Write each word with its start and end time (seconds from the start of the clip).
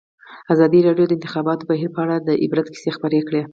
ازادي 0.53 0.79
راډیو 0.87 1.05
د 1.07 1.09
د 1.13 1.17
انتخاباتو 1.17 1.67
بهیر 1.69 1.89
په 1.93 1.99
اړه 2.05 2.15
د 2.27 2.29
عبرت 2.43 2.67
کیسې 2.73 2.89
خبر 2.95 3.11
کړي. 3.27 3.41